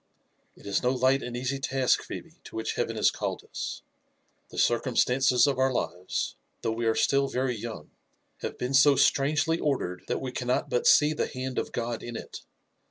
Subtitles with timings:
[0.55, 3.83] It is no light and easy task, Phebe, to which Heayen has called us.
[4.49, 7.89] The circumstances of our lives, though we are still veryyoung,
[8.39, 12.41] have been so strangely ordered that we cannot butsee thehandof Godin it.